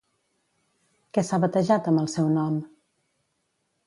[1.17, 2.57] Què s'ha batejat amb el seu nom?